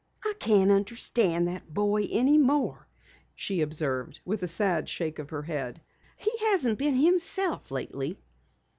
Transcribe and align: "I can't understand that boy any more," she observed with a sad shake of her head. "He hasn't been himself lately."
"I 0.25 0.33
can't 0.39 0.71
understand 0.71 1.47
that 1.47 1.71
boy 1.71 2.07
any 2.09 2.39
more," 2.39 2.87
she 3.35 3.61
observed 3.61 4.19
with 4.25 4.41
a 4.41 4.47
sad 4.47 4.89
shake 4.89 5.19
of 5.19 5.29
her 5.29 5.43
head. 5.43 5.79
"He 6.17 6.31
hasn't 6.39 6.79
been 6.79 6.95
himself 6.97 7.69
lately." 7.69 8.17